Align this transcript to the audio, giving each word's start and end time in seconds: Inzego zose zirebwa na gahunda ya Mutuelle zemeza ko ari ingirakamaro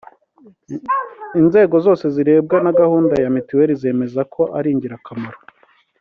Inzego 1.39 1.75
zose 1.85 2.05
zirebwa 2.15 2.57
na 2.65 2.71
gahunda 2.79 3.15
ya 3.23 3.29
Mutuelle 3.33 3.73
zemeza 3.81 4.21
ko 4.33 4.41
ari 4.57 4.69
ingirakamaro 4.75 5.39